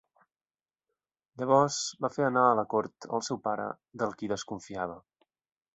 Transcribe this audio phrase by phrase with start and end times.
[1.41, 3.71] Llavors va fer anar a la cort al seu pare
[4.05, 4.99] del qui desconfiava.